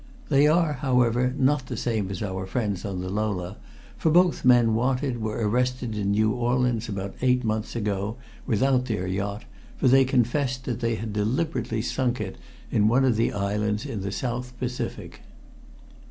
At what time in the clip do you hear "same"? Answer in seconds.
1.77-2.09